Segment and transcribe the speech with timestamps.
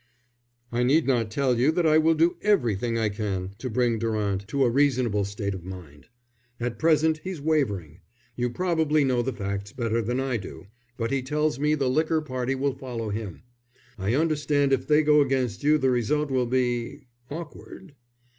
[0.71, 4.47] "I need not tell you that I will do everything I can to bring Durant
[4.47, 6.07] to a reasonable state of mind.
[6.59, 7.99] At present he's wavering.
[8.35, 10.65] You probably know the facts better than I do,
[10.97, 13.43] but he tells me the liquor party will follow him.
[13.99, 17.93] I understand if they go against you the result will be awkward."